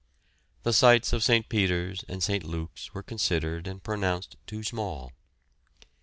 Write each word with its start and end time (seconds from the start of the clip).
The 0.63 0.73
sites 0.73 1.13
of 1.13 1.21
St. 1.21 1.47
Peter's 1.47 2.03
and 2.07 2.23
St. 2.23 2.43
Luke's 2.43 2.91
were 2.91 3.03
considered 3.03 3.67
and 3.67 3.83
pronounced 3.83 4.35
too 4.47 4.63
small. 4.63 5.11